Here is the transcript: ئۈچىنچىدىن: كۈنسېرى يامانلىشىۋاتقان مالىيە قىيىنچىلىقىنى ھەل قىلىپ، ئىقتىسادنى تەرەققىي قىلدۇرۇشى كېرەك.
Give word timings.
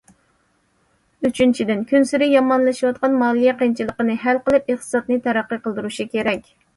ئۈچىنچىدىن: 1.27 1.83
كۈنسېرى 1.91 2.29
يامانلىشىۋاتقان 2.31 3.17
مالىيە 3.23 3.53
قىيىنچىلىقىنى 3.59 4.15
ھەل 4.23 4.41
قىلىپ، 4.49 4.73
ئىقتىسادنى 4.75 5.19
تەرەققىي 5.29 5.61
قىلدۇرۇشى 5.67 6.07
كېرەك. 6.15 6.51